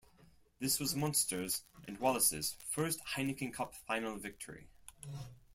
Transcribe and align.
This 0.59 0.79
was 0.79 0.95
Munster's, 0.95 1.61
and 1.87 1.99
Wallace's, 1.99 2.55
first 2.71 2.99
Heineken 3.13 3.53
Cup 3.53 3.75
Final 3.85 4.17
victory. 4.17 4.67